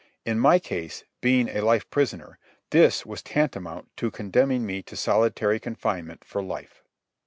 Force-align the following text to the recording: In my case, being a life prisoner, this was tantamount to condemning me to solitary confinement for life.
In 0.25 0.39
my 0.39 0.57
case, 0.57 1.03
being 1.21 1.47
a 1.47 1.61
life 1.61 1.87
prisoner, 1.91 2.39
this 2.71 3.05
was 3.05 3.21
tantamount 3.21 3.95
to 3.97 4.09
condemning 4.09 4.65
me 4.65 4.81
to 4.81 4.95
solitary 4.95 5.59
confinement 5.59 6.23
for 6.25 6.41
life. 6.41 6.81